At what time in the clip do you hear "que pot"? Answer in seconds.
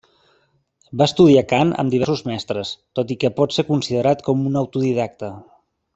3.25-3.57